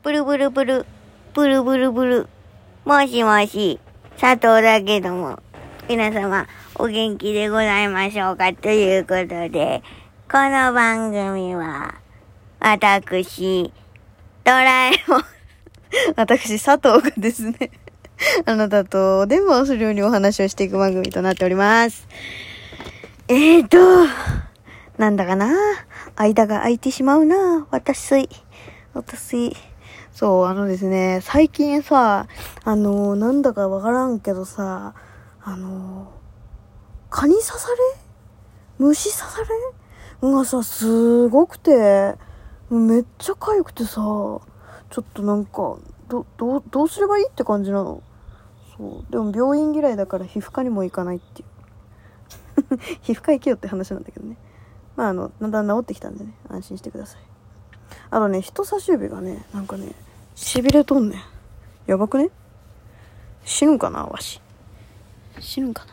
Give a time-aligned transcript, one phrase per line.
[0.00, 0.86] ブルブルブル、
[1.34, 2.28] ブルブルブル。
[2.84, 3.80] もしもし、
[4.16, 5.40] 佐藤だけども、
[5.88, 8.52] 皆様、お元気でございましょうか？
[8.54, 9.82] ということで、
[10.30, 11.96] この番組は、
[12.60, 13.72] 私、
[14.44, 15.22] ドラえもん、
[16.14, 17.72] 私、佐藤がですね、
[18.46, 22.06] あなたとお電話をするようにお話をしていく番組となっております。
[23.26, 24.06] えーと、
[24.96, 25.52] なんだかな？
[26.14, 28.28] 間が空いてしまうな私。
[28.94, 29.67] 私。
[30.18, 32.26] そう、あのですね、最近さ、
[32.64, 34.92] あの、なんだかわからんけどさ、
[35.40, 36.12] あの、
[37.08, 37.76] 蚊に刺され？
[38.80, 39.38] 虫刺さ
[40.20, 40.28] れ？
[40.28, 42.16] がさ、すごくて、
[42.68, 44.40] めっちゃ痒くてさ、ちょ
[44.98, 45.76] っとなんか、
[46.08, 48.02] ど、どう、どうすればいいって感じなの？
[48.76, 49.12] そう。
[49.12, 52.78] でも病院嫌いだから皮膚科にも行かないっていう。
[53.02, 54.36] 皮膚科行けよって話なんだけどね。
[54.96, 57.20] まああの、だんだん治ってきたんでね、安心してください。
[58.10, 59.94] あとね、人差し指がね、なんかね、
[60.38, 61.20] 痺れとんねん。
[61.86, 62.30] やばくね？
[63.44, 64.40] 死ぬかなわし。
[65.40, 65.92] 死ぬかな？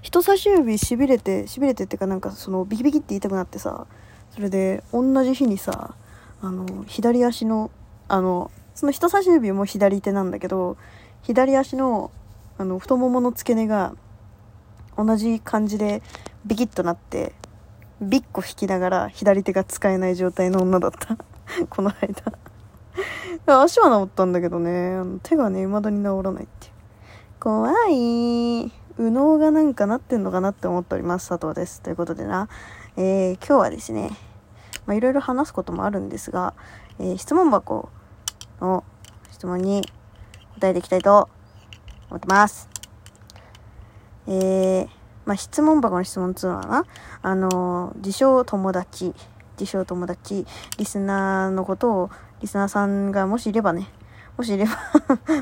[0.00, 3.86] 人差し指痺れて、痺れてってかなんかそのビキビキって痛くなってさ、
[4.30, 5.94] それで同じ日にさ、
[6.40, 7.70] あの、左足の、
[8.08, 10.78] あの、その人差し指も左手なんだけど、
[11.22, 12.10] 左足の、
[12.56, 13.94] あの、太ももの付け根が、
[14.96, 16.02] 同じ感じで
[16.46, 17.34] ビキッとなって、
[18.00, 21.18] ビッコ引きながら左手が使えない状態の女だった。
[21.68, 22.41] この間。
[23.46, 26.70] 足は治ったんだけどね、手がね、未だに治らないって。
[27.40, 28.72] 怖い。
[28.98, 31.28] 右脳がなんかなってんのかなって思っております。
[31.28, 31.80] 佐藤です。
[31.82, 32.48] ということでな、
[32.96, 34.10] えー、今日はですね、
[34.86, 36.54] まあ、いろいろ話すこともあるんですが、
[36.98, 37.88] えー質問箱
[38.60, 38.84] の
[39.32, 39.82] 質問に
[40.60, 41.28] 答えていきたいと
[42.10, 42.68] 思ってます。
[44.28, 44.88] えー、
[45.24, 46.84] まあ、質問箱の質問っつうのはな、
[47.22, 49.14] あのー自称友達、
[49.58, 50.46] 自称友達、
[50.78, 52.10] リスナーのことを、
[52.42, 53.88] リスナーさんがもしいればね、
[54.36, 54.72] もしいれば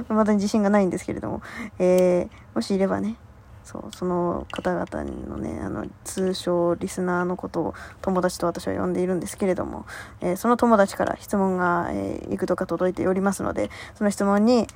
[0.14, 1.42] まだに自信がないんですけれども、
[1.78, 3.16] えー、もしいればね、
[3.64, 4.86] そう、その方々
[5.26, 9.86] のね、あの、通称リスナーのことを友達と私は呼んでいるんですけれども、
[10.20, 14.66] えーその友達から質問が、えーいくとか届いておりますので、その質問に、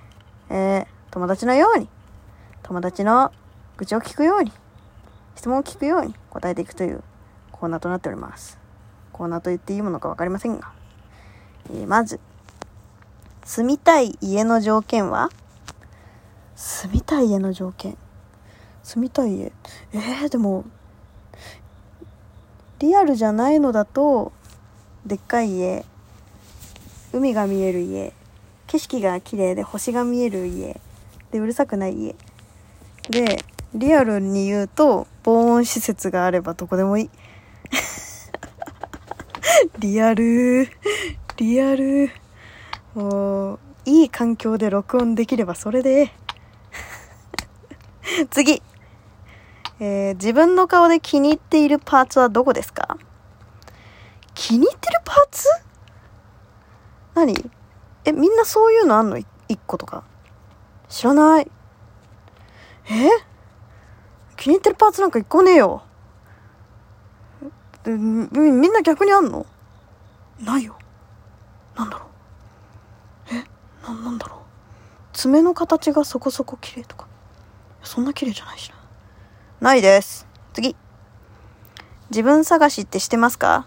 [0.48, 1.88] え友達のように、
[2.62, 3.32] 友達の
[3.76, 4.52] 愚痴を聞くように、
[5.34, 7.02] 質問を聞くように答えていくという
[7.52, 8.58] コーナーとなっております。
[9.12, 10.72] コーナーと言っていいものか分かりませんが、
[11.72, 12.20] えまず、
[13.44, 15.30] 住みたい家の条件は？
[16.56, 17.96] 住みたい家の条件。
[18.82, 19.52] 住みたい家。
[19.92, 20.64] えー、でも、
[22.78, 24.32] リアルじゃないのだと、
[25.06, 25.84] でっかい家、
[27.12, 28.12] 海が見える家、
[28.66, 30.80] 景色が綺麗で星が見える家、
[31.30, 32.14] で、うるさくない家。
[33.10, 33.44] で、
[33.74, 37.10] リアルに言うと、防音施設があればどこでもいい。
[39.78, 40.68] リアル、
[41.36, 42.10] リアル。
[42.94, 46.12] もう、いい環境で録音できればそれで。
[48.30, 48.62] 次。
[49.80, 52.96] えー自分の顔で気に入っているパーツはどこですか？
[54.34, 55.48] 気に入ってるパーツ？
[57.14, 57.50] 何？
[58.04, 59.18] え、みんなそういうのあんの？
[59.18, 60.04] 一個とか。
[60.88, 61.50] 知らない。
[62.90, 63.08] え？
[64.36, 65.82] 気に入ってるパーツなんか一個ねえよ。
[67.86, 69.44] みんな逆にあんの？
[70.40, 70.76] ないよ。
[71.76, 72.08] なんだろう？
[73.34, 73.44] え？
[73.86, 74.38] な、なんだろう？
[75.12, 77.06] 爪の形がそこそこ綺麗とか？
[77.82, 78.76] そんな綺麗じゃないしな。
[79.60, 80.26] ないです。
[80.52, 80.76] 次。
[82.10, 83.66] 自分探しってしてますか？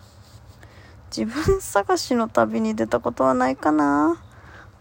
[1.16, 4.22] 自分探しの旅に出たことはないかな。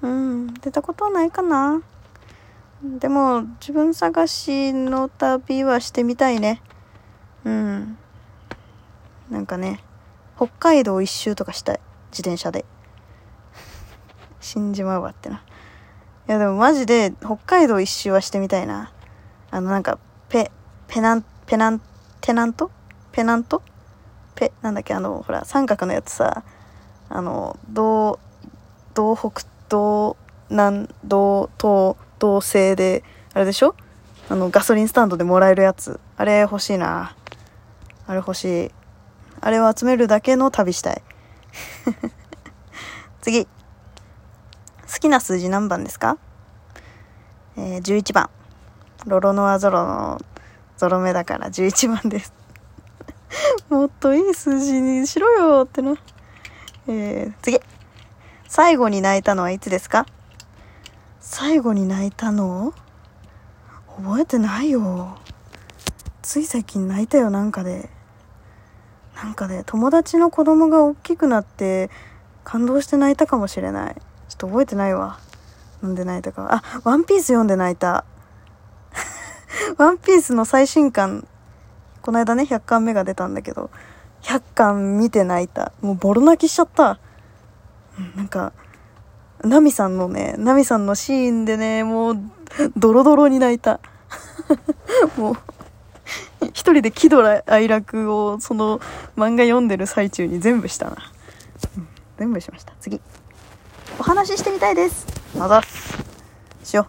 [0.02, 1.82] うん、出たことはないかな。
[2.82, 6.60] でも、自分探しの旅はしてみたいね。
[7.44, 7.96] うん。
[9.30, 9.82] なんかね、
[10.36, 11.80] 北海道一周とかしたい。
[12.10, 12.64] 自転車で。
[14.46, 15.42] 死んじまうわってな。
[16.28, 18.92] いやでもマジで北海道一周はしてみたいな。
[19.50, 19.98] あのなんか、
[20.28, 20.52] ペ、
[20.86, 21.80] ペナン、ペナン、
[22.20, 22.70] テナント？
[23.10, 23.62] ペナント？
[24.36, 24.94] ペ、なんだっけ？
[24.94, 26.44] あの、ほら、三角のやつさ、
[27.08, 28.20] あの、同、
[28.94, 30.16] 同北、同
[30.48, 33.02] 南、同東、同西で、
[33.34, 33.74] あれでしょ？
[34.28, 35.98] あの、ガソリンスタンドでもらえるやつ。
[36.16, 37.16] あれ欲しいな。
[38.06, 38.70] あれ欲しい。
[39.40, 41.02] あれを集めるだけの旅したい。
[43.22, 43.48] 次。
[44.96, 46.16] 好きな数字何番ですか？
[47.58, 48.30] えー、11番。
[49.04, 50.18] ロロノアゾロの
[50.78, 52.32] ゾロ目だから11番です。
[53.68, 55.96] もっといい数字にしろよってな。
[56.88, 57.60] えー、次。
[58.48, 60.06] 最後に泣いたのはいつですか？
[61.20, 62.72] 最後に泣いたの？
[64.02, 65.18] 覚えてないよ。
[66.22, 67.90] つい最近泣いたよ、なんかで。
[69.14, 71.90] なんかで、友達の子供が大きくなって
[72.44, 73.96] 感動して泣いたかもしれない。
[74.38, 75.18] ちょっと覚えてないわ。
[75.82, 76.46] なんで泣いたか。
[76.50, 78.04] あ、ワンピース読んで泣いた。
[79.78, 81.26] ワンピースの最新刊、
[82.02, 83.70] この間ね、100巻目が出たんだけど、
[84.22, 85.72] 100巻見て泣いた。
[85.80, 86.98] もうボロ泣きしちゃった。
[87.98, 88.52] うんなんか、
[89.42, 92.16] ナミさんのね、ナミさんのシーンでね、もう、
[92.76, 93.80] ドロドロに泣いた。
[95.16, 95.36] もう、
[96.48, 98.80] 一人で喜怒哀楽を、その
[99.16, 100.96] 漫画読んでる最中に全部したな。
[102.18, 102.74] 全部しました。
[102.80, 103.00] 次。
[103.98, 105.06] お話ししてみたいです。
[105.36, 105.96] まだす。
[106.62, 106.86] しよ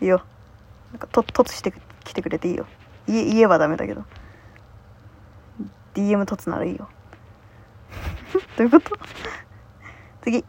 [0.00, 0.04] う。
[0.04, 0.22] いいよ。
[0.92, 1.72] なんか、と、とつして
[2.04, 2.66] きてくれていいよ。
[3.06, 4.04] 言え、言えばダメだけど。
[5.94, 6.88] DM とつならいいよ。
[8.58, 8.96] どういうこと？
[10.22, 10.44] 次。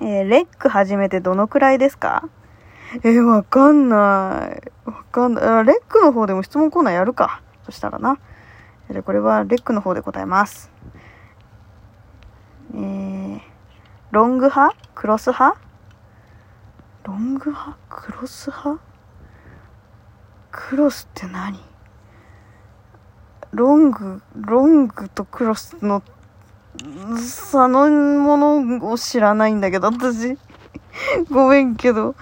[0.00, 2.28] えーレック始めてどのくらいですか？
[3.04, 4.88] えーわかんない。
[4.88, 5.44] わかんない。
[5.44, 7.40] あレックの方でも質問コーナーやるか。
[7.64, 8.18] そしたらな。
[8.90, 10.70] で、これはレックの方で答えます。
[12.74, 13.40] えー、
[14.14, 14.76] ロング派？
[14.94, 15.60] クロス派？
[17.02, 17.76] ロング派？
[17.88, 18.80] クロス派？
[20.52, 21.58] クロスって何？
[23.50, 26.00] ロング、ロングとクロスの
[27.18, 30.38] 差のものを知らないんだけど、私。
[31.28, 32.14] ごめんけど。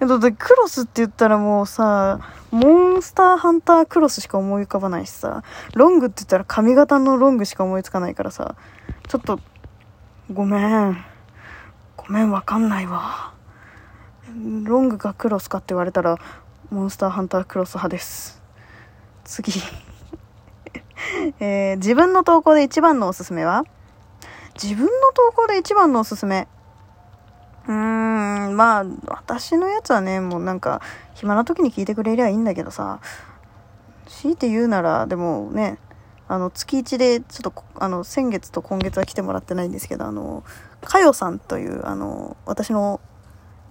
[0.00, 2.20] だってクロスって言ったらもうさ、
[2.52, 5.42] モンスターハンタークロスしか思い浮かばないしさ、
[5.74, 8.54] ロングって言ったら髪型のロングしか思いつかないからさ、
[9.08, 9.40] ちょっと、
[10.32, 11.13] ごめん。
[12.06, 13.32] ごめん、わかんないわ。
[14.64, 16.18] ロングかクロスかって言われたら、
[16.70, 18.42] モンスターハンタークロス派です。
[19.24, 19.52] 次。
[21.40, 23.64] えー自分の投稿で一番のおすすめは？
[24.62, 26.46] 自分の投稿で一番のおすすめ。
[27.66, 30.82] うーん、まあ、私のやつはね、もうなんか、
[31.14, 33.00] 暇な時に聞いてくれりゃいいんだけどさ、
[34.06, 35.78] 強いて言うなら、でもね、
[36.26, 40.42] あの、月1で、ちょっと、あの、先月と今月は来てもらってないんですけど、あの、
[40.82, 43.00] かよさんという、あの、私の、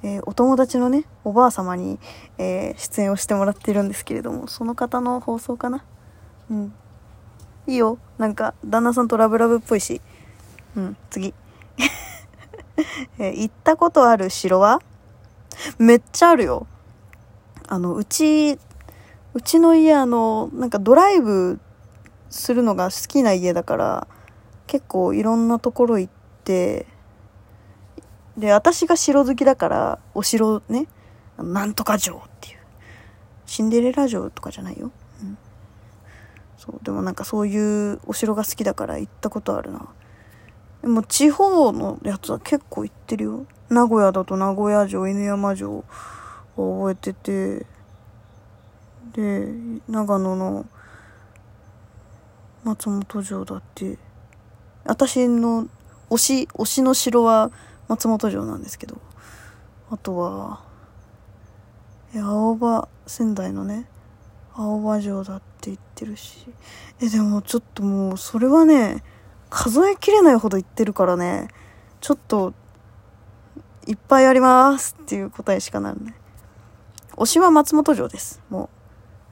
[0.03, 1.97] えーお友達のね、おばあ様に、
[2.38, 5.83] えー出演をしてもらってるんですけれども、その方の放送かな？
[6.51, 6.73] うん。
[7.67, 7.97] いいよ。
[8.17, 10.01] なんか、旦那さんとラブラブっぽいし。
[10.75, 11.33] うん、次。
[13.17, 14.79] えー行ったことある城は？
[15.79, 16.67] めっちゃあるよ。
[17.67, 18.59] あの、うち、
[19.33, 21.59] うちの家、あの、なんかドライブ
[22.33, 24.07] するのが好きな家だから、
[24.65, 26.13] 結構いろんなところ行っ
[26.44, 26.88] て、
[28.38, 30.88] で、私が城好きだから、お城ね、
[31.38, 32.57] なんとか城っていう。
[33.45, 34.91] シンデレラ城とかじゃないよ。
[35.21, 35.38] うん。
[36.57, 39.88] そう、でもなんかそういうお城が好きだから行ったことあるな。
[40.81, 43.45] でも地方のやつは結構行ってるよ。
[43.69, 45.83] 名古屋だと名古屋城、犬山城を
[46.57, 47.68] 覚えてて、
[49.13, 49.53] で、
[49.88, 50.65] 長野の
[52.63, 53.98] 松本城だって、
[54.86, 55.68] 私の
[56.10, 57.51] 推し、推しの城は
[57.88, 59.01] 松本城なんですけど、
[59.89, 60.63] あとは、
[62.15, 63.88] 青葉、仙台のね、
[64.54, 66.48] 青葉城だって言ってるし、
[67.01, 69.04] え、でもちょっともう、それはね、
[69.50, 71.50] 数えきれないほど言ってるからね、
[72.01, 72.54] ちょっと、
[73.86, 76.13] いっぱいありますっていう答えしかならない。
[77.18, 78.42] 推しは松本城です。
[78.50, 78.69] もう、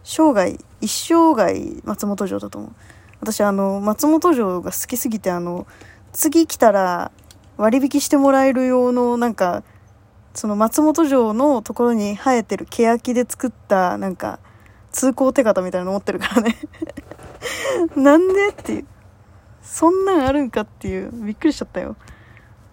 [0.04, 2.72] 生涯、一生涯松本城だと思う。
[3.22, 5.68] 私、あの、松本城が好きすぎて、あの、
[6.12, 7.12] 次来たら
[7.58, 9.64] 割引してもらえる用の、なんか、
[10.34, 14.40] その松本城のところに生えてる欅で作った、なんか、
[14.92, 16.58] 通行手形みたいなの持ってるからね。
[17.96, 18.86] なんでっていう。
[19.62, 21.96] そんなんあるんかっていう、びっくりしちゃったよ。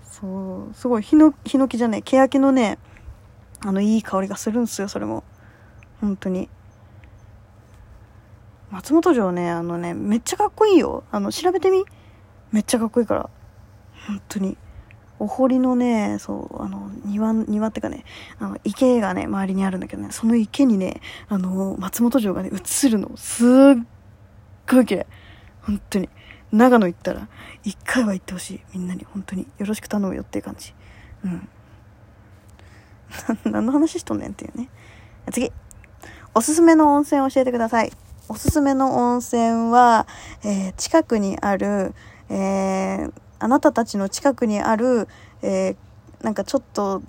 [0.02, 2.78] そう、すごい、ヒノヒノキじゃねえ、欅のね、
[3.60, 5.24] あの、いい香りがするんですよ、それも。
[6.00, 6.48] 本当に。
[8.70, 11.04] 松本城ね、あのね、めっちゃかっこいいよ。
[11.10, 11.84] あの、調べてみ
[12.52, 13.30] めっちゃかっこいいから。
[14.06, 14.56] 本当に。
[15.20, 18.04] お堀のね、そう、あの、庭、庭ってかね、
[18.38, 23.10] あの、池がね、周りにあるんだけどね、その池にね、あの、松本城がね、映るの。
[23.16, 23.48] すっ
[24.70, 25.06] ごい綺麗。
[25.62, 26.08] 本当に。
[26.52, 27.28] 長野行ったら、
[27.64, 28.60] 一回は行ってほしい。
[28.74, 29.46] みんなに、本当に。
[29.58, 30.72] よろしく頼むよっていう感じ。
[31.24, 31.48] うん。
[33.50, 34.68] 何の話しとんねんっていうね。
[35.32, 35.52] 次。
[36.34, 37.92] おすすめの温泉を教えてください。
[38.28, 40.06] おすすめの温泉は、
[40.44, 41.94] えー近くにある、
[42.28, 45.08] えーあなたたちの近くにある、
[45.42, 45.76] えー
[46.22, 47.02] なんかちょっと、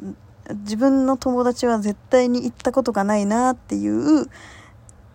[0.49, 4.27] 自分の友達は絶対に行ったことがないなっていう、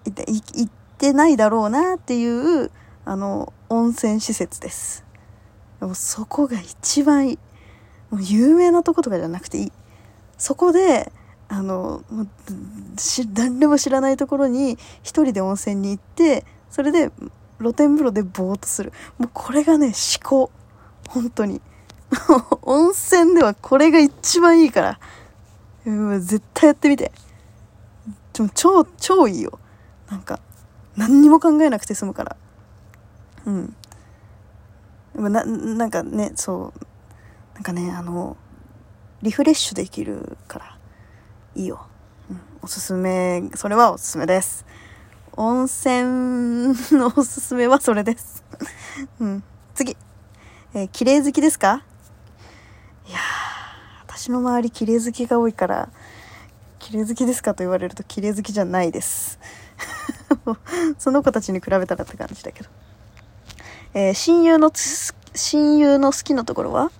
[0.04, 0.68] 行っ
[0.98, 2.26] てないだろうなってい
[2.64, 2.70] う、
[3.04, 5.04] あの、温泉施設です。
[5.80, 7.38] でもそこが一番いい。
[8.10, 9.72] もう有名なとことかじゃなくていい。
[10.38, 11.12] そこで、
[11.54, 12.28] あの、もう
[12.98, 14.72] し誰も知らないところに
[15.04, 17.12] 一人で温泉に行って、それで
[17.60, 18.92] 露天風呂でぼーっとする。
[19.18, 20.50] もうこれがね、至高。
[21.08, 21.62] 本当に。
[22.62, 24.98] 温泉ではこれが一番いいから。
[25.86, 27.12] う絶対やってみて。
[28.32, 29.60] でも超、超いいよ。
[30.10, 30.40] なんか、
[30.96, 32.36] 何にも考えなくて済むから。
[33.46, 33.76] うん。
[35.14, 36.84] でもな、なんかね、そう。
[37.54, 38.36] なんかね、あの、
[39.22, 40.73] リフレッシュできるから、
[41.54, 41.86] いいよ。
[42.30, 44.64] うん、おすすめ、それはおすすめです。
[45.36, 48.44] 温泉のおすすめはそれです。
[49.20, 49.44] うん。
[49.74, 49.96] 次。
[50.74, 51.82] えー綺麗好きですか？
[53.08, 53.18] いや、
[54.06, 55.88] 私の周り綺麗好きが多いから、
[56.78, 59.38] 綺麗好きですかと言われると綺麗好きじゃないです。
[60.98, 62.70] その子たちに比べたらって感じだけど。
[63.94, 66.90] えー親友のつ、親友の好きなところは？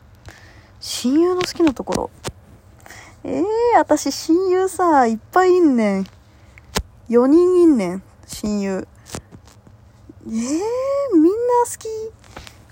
[0.81, 2.11] 親友の好きなところ。
[3.27, 3.45] えー、
[3.79, 6.07] 私親友さ、いっぱいいんねん。
[7.09, 8.87] 4人いんねん、親友。
[10.27, 10.59] えー、みんな
[11.65, 11.89] 好き？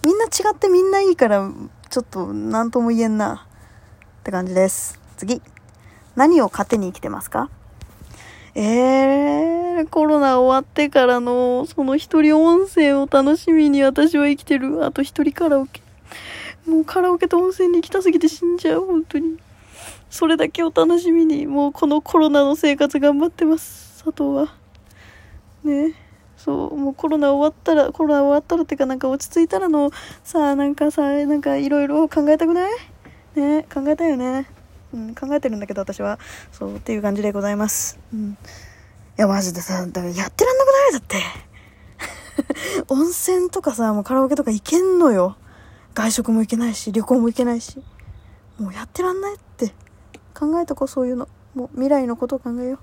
[0.04, 1.50] みんな違ってみんないいから、
[1.88, 3.46] ちょっと何とも言えんな。
[4.20, 5.00] って感じです。
[5.16, 5.40] 次。
[6.16, 7.48] 何を糧に生きてますか？
[8.54, 14.84] えー、コロナ終わってからの、その一人温泉を楽しみに私は生きてる。
[14.84, 15.80] あと一人カラオケ。
[16.66, 19.38] もうカラオケと温泉に行きたすぎて死んじゃう、本当に。
[20.10, 24.54] それだけを楽しみに、もうこのコロナの生活頑張ってます、佐藤は。
[25.64, 25.94] ね
[26.36, 29.90] そう、もうコロナ終わったら、コロナ終わったらってかなんか落ち着いたらの、
[30.24, 32.72] さあなんかさ、なんかいろいろ考えたくない？
[33.36, 34.46] ね考えたよね。
[34.92, 36.18] うん、考えてるんだけど私は。
[36.50, 37.98] そう、っていう感じでございます。
[38.12, 38.30] うん。
[38.32, 38.36] い
[39.16, 40.92] や、マジでさ、だからやってらんなくない？
[40.92, 41.16] だって。
[42.92, 45.36] 温泉とかさ、もうカラオケとか行けんのよ。
[45.94, 47.82] 外食も行けないし、旅行も行けないし。
[48.62, 49.74] もうやってらんないって。
[50.34, 51.28] 考えとこ、そういうの。
[51.54, 52.78] もう未来のことを考えよう。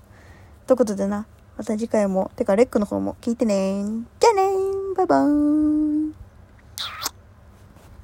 [0.66, 3.82] ということでな、また次回も、てかレックの方も聞いてね
[4.20, 4.50] じゃあね
[4.96, 5.89] バイバーイ